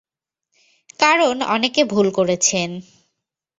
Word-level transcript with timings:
কারণ, 0.99 1.35
অনেকে 1.47 1.81
ভুল 1.83 2.07
করেছেন। 2.11 2.69